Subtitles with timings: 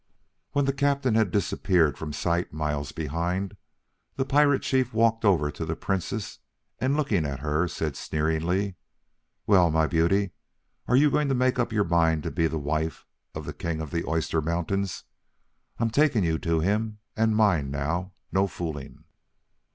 [0.53, 3.55] When the Captain had disappeared from sight miles behind,
[4.15, 6.39] the pirate chief walked over to the Princess,
[6.79, 8.77] and looking at her, said sneeringly,
[9.45, 10.31] "Well, my beauty,
[10.87, 13.79] are you going to make up your mind to be the wife of the King
[13.79, 15.03] of the Oyster Mountains?
[15.77, 19.03] I'm taking you to him, and mind now, no fooling!"